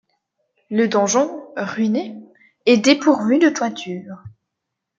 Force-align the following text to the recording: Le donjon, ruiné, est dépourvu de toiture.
Le 0.71 0.87
donjon, 0.87 1.29
ruiné, 1.55 2.15
est 2.65 2.77
dépourvu 2.79 3.37
de 3.37 3.49
toiture. 3.49 4.23